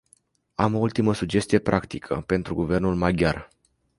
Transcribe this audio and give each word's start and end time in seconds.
Am 0.55 0.75
o 0.75 0.79
ultimă 0.79 1.13
sugestie 1.13 1.59
practică 1.59 2.21
pentru 2.21 2.53
guvernul 2.53 2.95
maghiar. 2.95 3.49